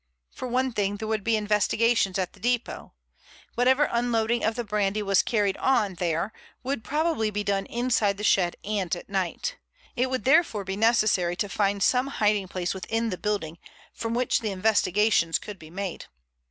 [0.33, 2.93] For one thing there would be the investigations at the depot.
[3.53, 8.23] Whatever unloading of the brandy was carried on there would probably be done inside the
[8.23, 9.57] shed and at night.
[9.95, 13.59] It would therefore be necessary to find some hiding place within the building
[13.93, 16.07] from which the investigations could be made.